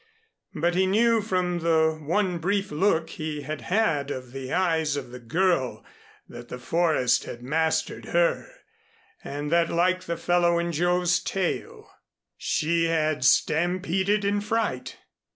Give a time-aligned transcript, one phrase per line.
[0.55, 5.11] But he knew from the one brief look he had had of the eyes of
[5.11, 5.85] the girl,
[6.27, 8.47] that the forest had mastered her,
[9.23, 11.87] and that, like the fellow in Joe's tale,
[12.35, 14.97] she had stampeded in fright.